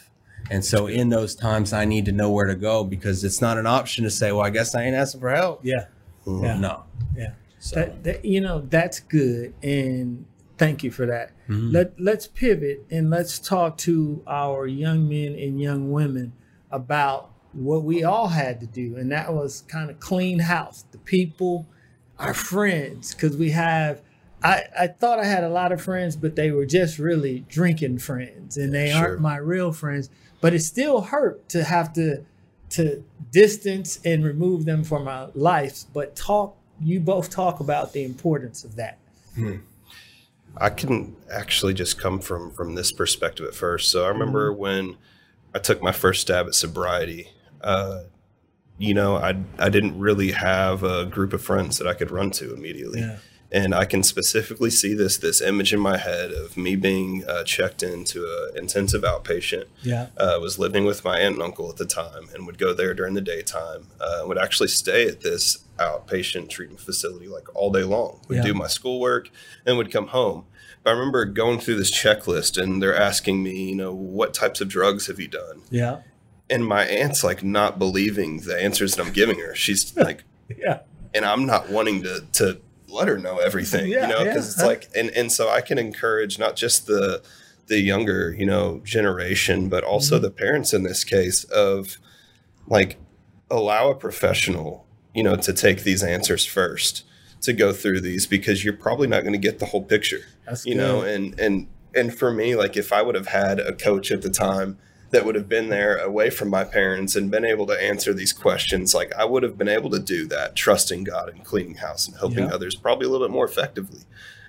[0.50, 3.58] And so in those times I need to know where to go because it's not
[3.58, 5.60] an option to say, well, I guess I ain't asking for help.
[5.64, 5.86] Yeah.
[6.26, 6.58] Yeah.
[6.58, 6.84] No.
[7.16, 7.32] Yeah.
[7.58, 10.24] So That, that you know that's good and
[10.58, 11.72] thank you for that Mhm.
[11.72, 16.32] let let's pivot and let's talk to our young men and young women
[16.70, 20.98] about what we all had to do and that was kind of clean house the
[20.98, 21.66] people
[22.18, 24.00] our friends because we have
[24.42, 27.98] I, I thought I had a lot of friends, but they were just really drinking
[27.98, 28.98] friends, and they Sure.
[29.08, 30.10] aren't my real friends.
[30.46, 32.22] But it still hurt to have to
[32.70, 35.88] to distance and remove them from our lives.
[35.92, 38.98] But talk, you both talk about the importance of that.
[40.56, 43.90] I can actually just come from from this perspective at first.
[43.90, 44.98] So I remember when
[45.52, 47.32] I took my first stab at sobriety.
[47.60, 48.04] Uh,
[48.78, 52.30] you know, I I didn't really have a group of friends that I could run
[52.30, 53.18] to immediately, Yeah.
[53.52, 57.44] And I can specifically see this this image in my head of me being uh,
[57.44, 59.64] checked into an intensive outpatient.
[59.82, 62.74] Yeah, Uh, was living with my aunt and uncle at the time, and would go
[62.74, 63.86] there during the daytime.
[64.00, 68.20] Uh, would actually stay at this outpatient treatment facility like all day long.
[68.28, 68.42] Would Yeah.
[68.44, 69.30] do my schoolwork
[69.64, 70.44] and would come home.
[70.82, 74.60] But I remember going through this checklist, and they're asking me, you know, what types
[74.60, 75.62] of drugs have you done?
[75.70, 75.98] yeah,
[76.48, 79.54] And my aunt's like not believing the answers that I'm giving her.
[79.54, 80.22] She's like,
[80.56, 80.78] yeah,
[81.12, 84.24] and I'm not wanting to to let her know everything, Yeah, you know, yeah.
[84.32, 87.22] because it's like, and and so I can encourage not just the
[87.66, 90.22] the younger, you know, generation, but also Mm-hmm.
[90.24, 91.98] the parents in this case of
[92.68, 92.96] like
[93.50, 97.04] allow a professional, you know, to take these answers first
[97.42, 100.64] to go through these because you're probably not going to get the whole picture, That's
[100.66, 104.10] you know, and and and for me, like if I would have had a coach
[104.10, 104.78] at the time
[105.10, 108.32] that would have been there away from my parents and been able to answer these
[108.32, 112.06] questions like i would have been able to do that trusting god and cleaning house
[112.08, 112.54] and helping Yeah.
[112.54, 114.00] others probably a little bit more effectively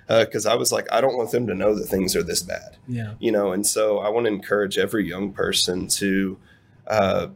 [0.08, 2.76] because i was like i don't want them to know that things are this bad
[2.88, 6.38] yeah, you know and so i want to encourage every young person to
[6.86, 7.26] uh,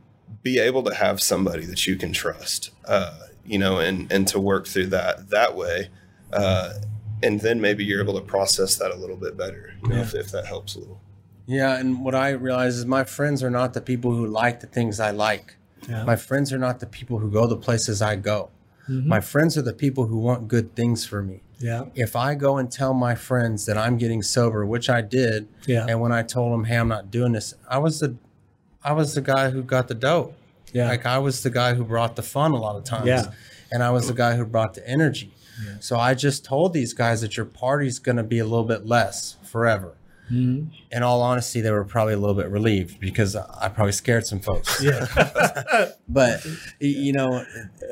[0.43, 4.41] be able to have somebody that you can trust uh, you know and and to
[4.41, 5.91] work through that that way
[6.33, 6.73] uh,
[7.23, 10.03] and then maybe you're able to process that a little bit better you know Yeah.
[10.03, 11.01] if, if that helps a little
[11.47, 14.67] Yeah, and what I realize is my friends are not the people who like the
[14.67, 15.57] things I like.
[15.89, 16.05] yeah.
[16.05, 18.51] My friends are not the people who go the places I go.
[18.89, 19.07] Mhm.
[19.07, 21.41] My friends are the people who want good things for me.
[21.59, 25.47] yeah, If I go and tell my friends that I'm getting sober, which I did,
[25.67, 28.17] yeah, and when I told them, "Hey, I'm not doing this," I was the,
[28.83, 30.35] I was the guy who got the dope.
[30.73, 33.07] yeah, Like I was the guy who brought the fun a lot of times.
[33.07, 33.27] Yeah.
[33.71, 35.33] And I was the guy who brought the energy.
[35.65, 35.75] Yeah.
[35.81, 38.87] So I just told these guys that your party's going to be a little bit
[38.87, 39.93] less forever.
[40.31, 40.71] Mhm.
[40.91, 44.41] In all honesty, they were probably a little bit relieved because I probably scared some
[44.41, 44.83] folks.
[44.83, 45.07] yeah,
[46.09, 46.47] But
[46.81, 47.45] you know,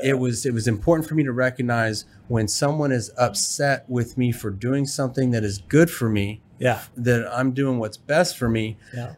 [0.02, 4.32] it was it was important for me to recognize when someone is upset with me
[4.32, 8.48] for doing something that is good for me, yeah, that I'm doing what's best for
[8.48, 9.14] me, yeah,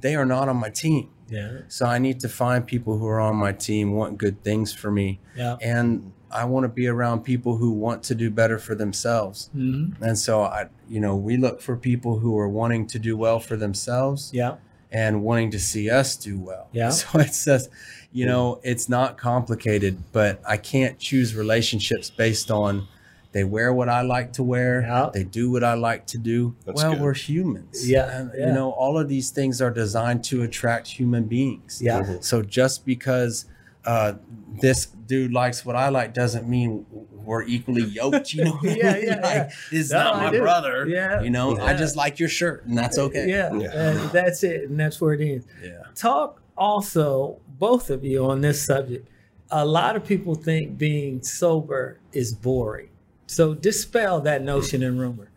[0.00, 1.08] they are not on my team.
[1.28, 4.72] yeah, So I need to find people who are on my team, want good things
[4.72, 5.56] for me, yeah.
[5.62, 9.50] and I want to be around people who want to do better for themselves.
[9.56, 9.94] Mhm.
[10.00, 13.40] And so I, you know, we look for people who are wanting to do well
[13.40, 14.56] for themselves Yeah,
[14.92, 16.66] and wanting to see us do well.
[16.72, 16.90] Yeah.
[17.00, 17.68] So it says,
[18.12, 22.86] you know, it's not complicated, but I can't choose relationships based on
[23.32, 25.10] they wear what I like to wear, Yeah.
[25.12, 26.54] they do what I like to do.
[26.64, 27.02] That's well, good.
[27.02, 27.88] we're humans.
[27.88, 28.46] Yeah, And, yeah.
[28.46, 31.80] You know, all of these things are designed to attract human beings.
[31.82, 32.22] yeah, Mhm.
[32.24, 33.44] So just because
[33.86, 34.14] uh,
[34.60, 38.34] this dude likes what I like doesn't mean we're equally yoked.
[38.34, 39.50] You know, Yeah, yeah, like, yeah.
[39.72, 40.40] It's No, not I my do.
[40.40, 40.88] brother.
[40.88, 41.20] Yeah.
[41.22, 43.28] you know, I just like your shirt, and that's okay.
[43.28, 43.70] Yeah, Yeah.
[43.72, 45.46] and that's it, and that's where it ends.
[45.62, 45.82] yeah.
[45.94, 49.08] Talk also, both of you, on this subject.
[49.50, 52.88] A lot of people think being sober is boring.
[53.28, 55.30] So dispel that notion and rumor.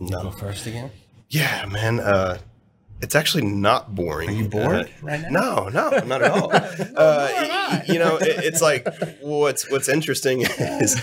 [0.00, 0.30] Go No.
[0.30, 0.90] first again.
[1.28, 2.00] Yeah, man.
[2.00, 2.38] Uh,
[3.00, 4.28] it's actually not boring.
[4.28, 5.28] Are you bored Uh, right now?
[5.30, 6.50] No, no, not at all.
[6.96, 8.86] uh, you know, it, it's like
[9.20, 11.00] what's what's interesting is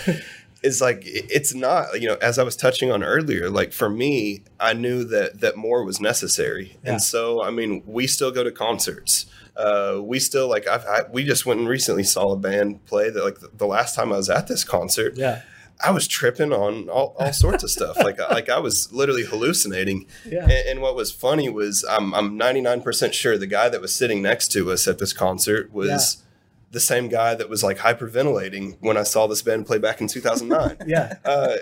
[0.63, 1.99] is like it's not.
[2.01, 5.55] You know, as I was touching on earlier, like for me, I knew that that
[5.57, 6.93] more was necessary, Yeah.
[6.93, 9.25] and so I mean, we still go to concerts.
[9.55, 13.09] Uh, we still like I've, I, we just went and recently saw a band play
[13.09, 15.43] that like the, the last time I was at this concert, Yeah,
[15.83, 17.97] I was tripping on all, all sorts of stuff.
[17.97, 20.05] Like like I was literally hallucinating.
[20.25, 23.93] yeah, And, and what was funny was I'm I'm 99% sure the guy that was
[23.93, 26.23] sitting next to us at this concert was
[26.71, 30.07] the same guy that was like hyperventilating when I saw this band play back in
[30.07, 30.77] 2009.
[30.87, 31.57] yeah, uh,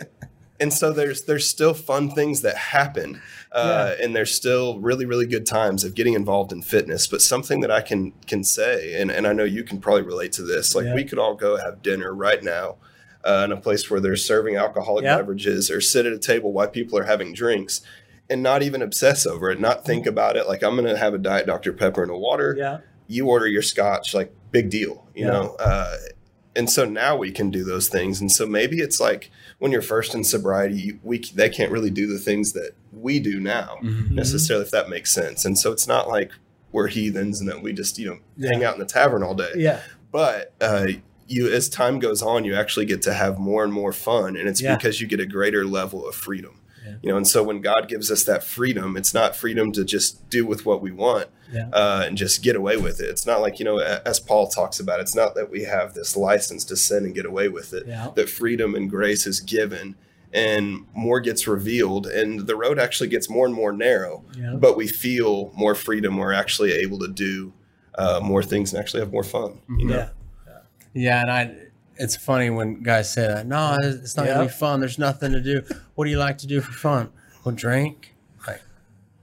[0.59, 3.21] and so there's there's still fun things that happen,
[3.51, 7.07] uh, and there's still really really good times of getting involved in fitness.
[7.07, 10.31] But something that I can can say, and, and I know you can probably relate
[10.33, 10.75] to this.
[10.75, 10.95] Like Yeah.
[10.95, 12.75] we could all go have dinner right now.
[13.25, 15.17] Uh, in a place where they're serving alcoholic Yeah.
[15.17, 17.79] beverages or sit at a table while people are having drinks
[18.29, 20.45] and not even obsess over it, not think about it.
[20.47, 21.71] Like I'm going to have a diet Dr.
[21.73, 25.31] Pepper and a water yeah, you order your scotch like big deal you Yeah.
[25.31, 25.95] know uh,
[26.55, 29.81] and so now we can do those things and so maybe it's like when you're
[29.81, 33.77] first in sobriety you, we they can't really do the things that we do now
[33.83, 34.11] Mhm.
[34.11, 36.31] necessarily if that makes sense and so it's not like
[36.71, 39.51] we're heathens and that we just you know hang out in the tavern all day
[39.55, 39.79] yeah,
[40.11, 40.87] but uh,
[41.33, 44.47] you as time goes on you actually get to have more and more fun and
[44.49, 44.75] it's Yeah.
[44.75, 46.95] because you get a greater level of freedom Yeah.
[47.01, 50.29] you know and so when god gives us that freedom it's not freedom to just
[50.29, 53.39] do with what we want yeah, uh, and just get away with it it's not
[53.41, 56.75] like you know as paul talks about it's not that we have this license to
[56.75, 57.83] sin and get away with it
[58.15, 59.95] that freedom and grace is given
[60.33, 64.53] and more gets revealed and the road actually gets more and more narrow yeah.
[64.55, 67.53] but we feel more freedom we're actually able to do
[67.95, 70.09] uh, more things and actually have more fun you know yeah.
[70.93, 71.55] Yeah, and I.
[71.95, 73.45] It's funny when guys say that.
[73.45, 74.79] No, it's not gonna be fun.
[74.79, 75.61] There's nothing to do.
[75.93, 77.09] What do you like to do for fun?
[77.45, 78.15] Well, drink.
[78.47, 78.61] Like,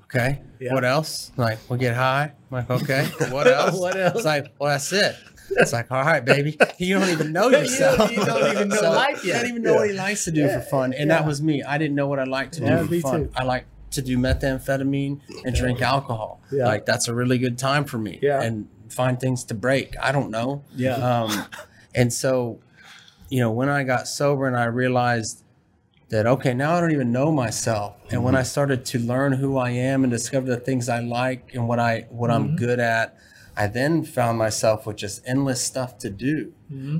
[0.04, 0.40] okay.
[0.70, 1.32] What else?
[1.36, 2.32] Like, we'll get high.
[2.50, 3.06] I'm like, okay.
[3.32, 3.76] What else?
[3.78, 4.16] What else?
[4.16, 5.16] It's like, well, that's it.
[5.56, 6.56] It's like, all right, baby.
[6.78, 8.10] You don't even know You don't- yourself.
[8.12, 9.78] you don't even know life You don't even know Yeah.
[9.80, 10.60] what he likes to do Yeah.
[10.60, 10.92] for fun.
[10.92, 11.18] And Yeah.
[11.18, 11.64] that was me.
[11.64, 13.24] I didn't know what I liked to do for fun.
[13.24, 13.32] too.
[13.34, 16.40] I like to do methamphetamine and drink alcohol.
[16.52, 18.20] Like that's a really good time for me.
[18.22, 18.40] Yeah.
[18.42, 19.94] And find things to break.
[20.00, 20.64] I don't know.
[20.74, 20.94] Yeah.
[20.96, 21.46] Um,
[21.94, 22.60] and so,
[23.28, 25.44] you know, when I got sober and I realized
[26.10, 27.96] that, okay, now I don't even know myself.
[28.10, 31.54] And when I started to learn who I am and discover the things I like
[31.54, 33.16] and what I what I'm good at,
[33.56, 36.52] I then found myself with just endless stuff to do.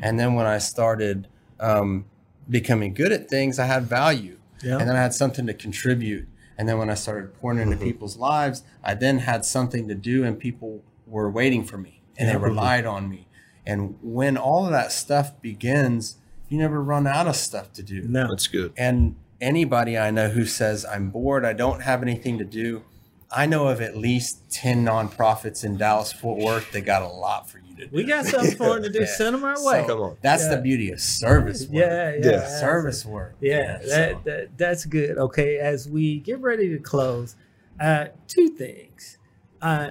[0.02, 2.06] And then when I started um,
[2.48, 4.38] becoming good at things, I had value.
[4.62, 4.78] Yeah.
[4.78, 6.28] And then I had something to contribute.
[6.58, 10.24] And then when I started pouring into people's lives, I then had something to do
[10.24, 13.26] and people were waiting for me and they relied on me.
[13.66, 16.16] And when all of that stuff begins,
[16.48, 18.02] you never run out of stuff to do.
[18.02, 18.28] No.
[18.28, 22.44] that's good And anybody I know who says, I'm bored, I don't have anything to
[22.44, 22.82] do,
[23.30, 27.48] I know of at least 10 nonprofits in Dallas, Fort Worth that got a lot
[27.48, 27.90] for you to do.
[27.92, 29.00] We got something for him to do.
[29.00, 29.06] Yeah.
[29.06, 29.84] Send them our So way.
[29.86, 30.16] Come on.
[30.20, 30.56] That's Yeah.
[30.56, 31.70] the beauty of service work.
[31.72, 32.58] Yeah, yeah, Yeah.
[32.60, 33.36] Service work.
[33.40, 35.16] Yeah, so- that, that that's good.
[35.16, 37.36] Okay, as we get ready to close,
[37.78, 39.16] uh, two things.
[39.62, 39.90] Uh,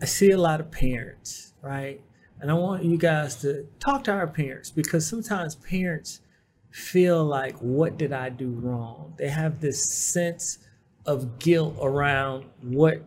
[0.00, 2.00] I see a lot of parents, right?
[2.40, 6.20] And I want you guys to talk to our parents because sometimes parents
[6.70, 9.14] feel like, what did I do wrong?
[9.16, 10.58] They have this sense
[11.04, 13.02] of guilt around what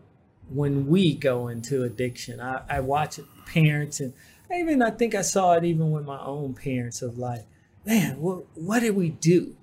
[0.50, 2.40] when we go into addiction.
[2.40, 4.12] I, I watch parents and
[4.54, 7.46] even I think I saw it even with my own parents of like,
[7.86, 9.56] man, what what did we do?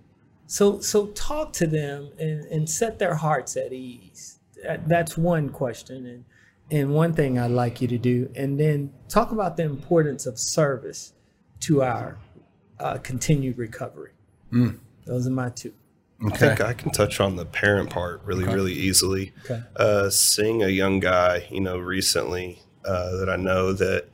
[0.47, 4.39] So so talk to them and, and set their hearts at ease.
[4.63, 6.25] That, that's one question and
[6.71, 8.31] and one thing I'd like you to do.
[8.35, 11.13] And then talk about the importance of service
[11.61, 12.17] to our
[12.79, 14.11] uh, continued recovery.
[15.05, 15.73] Those are my two.
[16.25, 19.31] I think I can touch on the parent part really, really easily.
[19.45, 19.63] Okay.
[19.75, 24.09] Uh, seeing a young guy, you know, recently uh, that I know that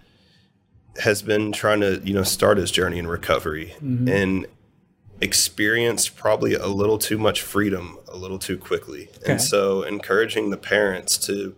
[1.01, 4.45] has been trying to, you know, start his journey in recovery and
[5.19, 9.09] experienced probably a little too much freedom a little too quickly.
[9.17, 9.33] Okay.
[9.33, 11.55] And so encouraging the parents to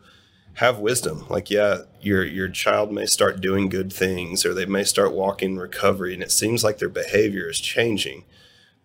[0.57, 1.25] have wisdom.
[1.29, 5.57] Like, yeah, your your child may start doing good things or they may start walking
[5.57, 8.23] recovery and it seems like their behavior is changing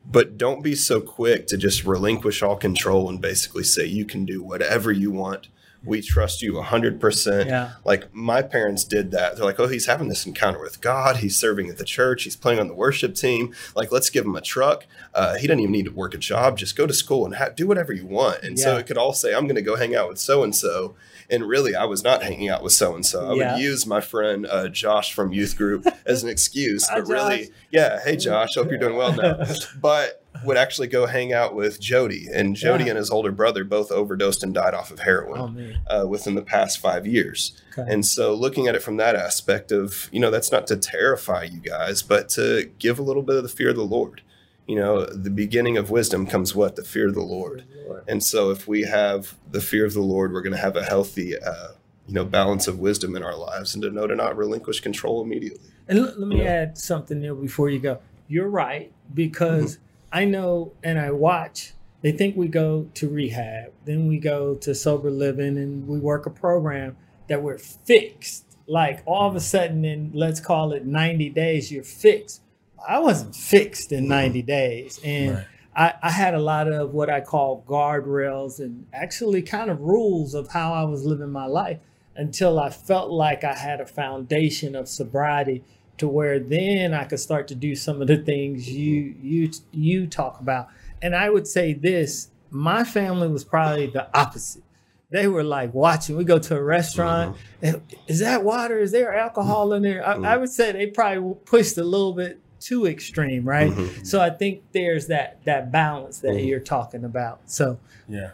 [0.04, 4.24] but don't be so quick to just relinquish all control and basically say you can
[4.24, 5.46] do whatever you want
[5.84, 7.46] We trust you 100%.
[7.46, 7.72] Yeah.
[7.84, 9.34] Like my parents did that.
[9.34, 11.16] They're like, oh, he's having this encounter with God.
[11.16, 12.22] He's serving at the church.
[12.22, 13.52] He's playing on the worship team.
[13.74, 14.86] Like, let's give him a truck.
[15.12, 16.56] Uh, he doesn't even need to work a job.
[16.56, 18.42] Just go to school and ha- do whatever you want.
[18.44, 20.54] And so it could all say, I'm going to go hang out with so and
[20.54, 20.94] so.
[21.32, 23.30] And really, I was not hanging out with so and so.
[23.30, 23.54] I Yeah.
[23.54, 26.86] would use my friend uh, Josh from youth group as an excuse.
[26.86, 29.42] But really, yeah, hey, Josh, hope you're doing well now.
[29.80, 32.26] But would actually go hang out with Jody.
[32.32, 32.90] And Jody Yeah.
[32.90, 36.42] and his older brother both overdosed and died off of heroin Oh uh, within the
[36.42, 37.52] past five years.
[37.78, 37.90] Okay.
[37.90, 41.44] And so, looking at it from that aspect of, you know, that's not to terrify
[41.44, 44.20] you guys, but to give a little bit of the fear of the Lord.
[44.66, 46.76] You know, the beginning of wisdom comes what?
[46.76, 47.64] The fear of the Lord.
[48.06, 50.84] And so, if we have the fear of the Lord, we're going to have a
[50.84, 51.68] healthy, uh,
[52.06, 55.22] you know, balance of wisdom in our lives and to know to not relinquish control
[55.22, 55.68] immediately.
[55.88, 58.00] And let, let me add something there before you go.
[58.28, 59.78] You're right because
[60.12, 61.72] I know and I watch.
[62.02, 66.26] They think we go to rehab, then we go to sober living, and we work
[66.26, 66.96] a program
[67.28, 68.44] that we're fixed.
[68.66, 72.42] Like all of a sudden, in let's call it 90 days, you're fixed.
[72.88, 74.08] I wasn't fixed in mm-hmm.
[74.08, 75.46] 90 days, and Right.
[75.74, 80.34] I, I had a lot of what I call guardrails and actually kind of rules
[80.34, 81.78] of how I was living my life
[82.14, 85.64] until I felt like I had a foundation of sobriety
[85.98, 88.76] to where then I could start to do some of the things mm-hmm.
[88.76, 90.68] you you you talk about.
[91.00, 94.62] And I would say this, my family was probably the opposite.
[95.10, 96.16] They were like watching.
[96.16, 97.36] We go to a restaurant.
[97.62, 97.78] Mm-hmm.
[98.06, 98.78] Is that water?
[98.78, 100.06] Is there alcohol in there?
[100.06, 103.70] I, I would say they probably pushed a little bit too extreme, right?
[103.70, 104.06] Mhm.
[104.06, 106.46] So I think there's that that balance that Mhm.
[106.46, 107.40] you're talking about.
[107.46, 108.30] So Yeah.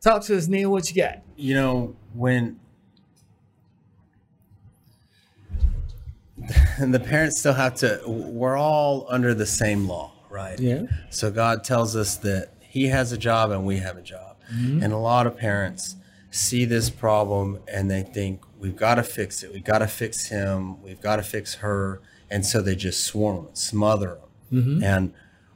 [0.00, 0.70] talk to us, Neal.
[0.70, 1.22] What you got?
[1.38, 2.58] you know when
[6.78, 10.82] and the parents still have to we're all under the same law right Yeah.
[11.10, 14.92] so god tells us that he has a job and we have a job and
[14.92, 15.96] a lot of parents
[16.30, 20.28] see this problem and they think we've got to fix it we've got to fix
[20.28, 24.18] him we've got to fix her and so they just swarm it smother
[24.50, 25.12] them and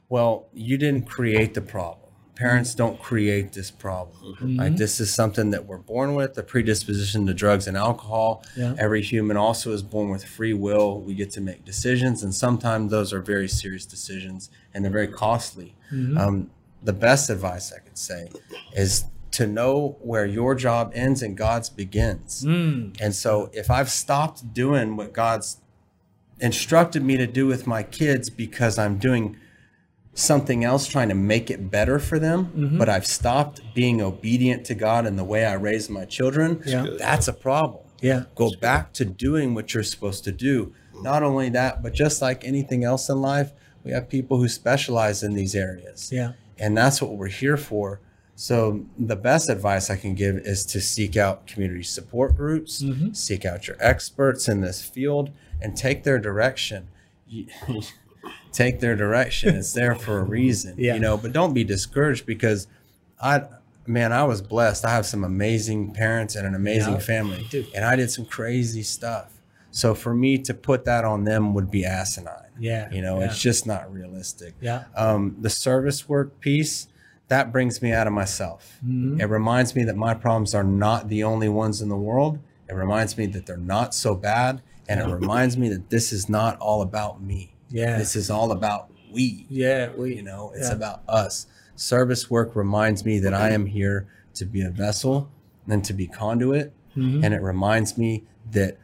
[0.08, 1.96] well you didn't create the problem.
[2.34, 4.34] Parents don't create this problem.
[4.56, 8.42] Like this is something that we're born with the predisposition to drugs and alcohol.
[8.56, 8.74] Yeah.
[8.78, 11.00] every human also is born with free will.
[11.02, 15.08] We get to make decisions and sometimes those are very serious decisions and they're very
[15.08, 15.74] costly.
[15.92, 16.50] Um,
[16.82, 18.30] the best advice i could say
[18.74, 22.42] is to know where your job ends and god's begins.
[22.44, 22.96] Mm.
[23.00, 25.58] and so if I've stopped doing what God's
[26.40, 29.36] instructed me to do with my kids because I'm doing
[30.14, 32.78] something else trying to make it better for them, Mm-hmm.
[32.78, 36.86] but I've stopped being obedient to God in the way I raise my children, Yeah.
[36.98, 37.84] that's a problem.
[38.00, 38.24] Yeah.
[38.34, 40.72] Go back to doing what you're supposed to do.
[41.02, 43.52] Not only that, but just like anything else in life,
[43.84, 46.32] we have people who specialize in these areas Yeah.
[46.58, 48.00] and that's what we're here for.
[48.34, 53.14] So the best advice I can give is to seek out community support groups, Mhm.
[53.14, 55.30] seek out your experts in this field,
[55.62, 56.88] and take their direction.
[58.52, 59.54] Take their direction.
[59.54, 60.94] It's there for a reason, Yeah.
[60.94, 61.16] you know.
[61.16, 62.66] But don't be discouraged because
[63.22, 63.44] I,
[63.86, 64.84] man, I was blessed.
[64.84, 68.82] I have some amazing parents and an amazing Yeah, family, and I did some crazy
[68.82, 69.38] stuff.
[69.70, 72.34] So for me to put that on them would be asinine.
[72.58, 72.90] Yeah.
[72.90, 73.26] You know, yeah.
[73.26, 74.84] it's just not realistic yeah.
[74.96, 76.88] um, the service work piece
[77.28, 79.18] that brings me out of myself Mhm.
[79.18, 82.74] it reminds me that my problems are not the only ones in the world it
[82.74, 86.58] reminds me that they're not so bad and it reminds me that this is not
[86.58, 87.96] all about me Yeah.
[87.98, 89.90] this is all about we Yeah.
[89.96, 90.16] We.
[90.16, 90.74] you know it's yeah.
[90.74, 95.30] about us service work reminds me that i am here to be a vessel
[95.68, 97.24] and to be conduit Mhm.
[97.24, 98.76] and it reminds me that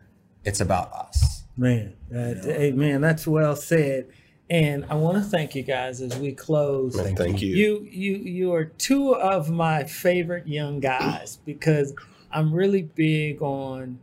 [0.45, 4.09] it's about us Man, that, hey, man, that's well said.
[4.51, 6.95] And I want to thank you guys as we close.
[6.95, 7.49] Man, thank you.
[7.57, 11.95] You, you, you are two of my favorite young guys because
[12.31, 13.99] I'm really big on.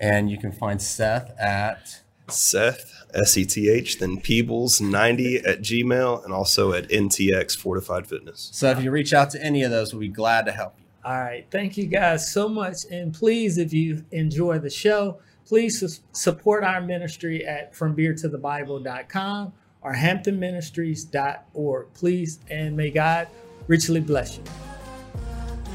[0.00, 6.24] And you can find Seth at Seth, S E T H, then Peebles90 at Gmail,
[6.24, 8.50] and also at NTX Fortified Fitness.
[8.52, 10.84] So if you reach out to any of those, we'll be glad to help you.
[11.04, 11.46] All right.
[11.50, 12.84] Thank you guys so much.
[12.90, 19.94] And please, if you enjoy the show, please su- support our ministry at FromBeerToTheBible.com or
[19.94, 21.94] HamptonMinistries.org.
[21.94, 23.28] Please, and may God
[23.68, 24.44] richly bless you.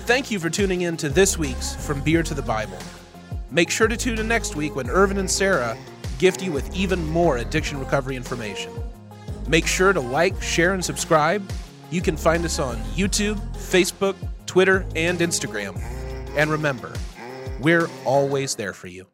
[0.05, 2.77] Thank you for tuning in to this week's From Beer to the Bible.
[3.53, 5.77] Make sure to tune in next week when Ervin and Sarah
[6.17, 8.71] gift you with even more addiction recovery information.
[9.47, 11.47] Make sure to like, share, and subscribe.
[11.91, 14.15] You can find us on YouTube, Facebook,
[14.47, 15.79] Twitter, and Instagram.
[16.35, 16.93] And remember,
[17.61, 19.05] we're always there for you.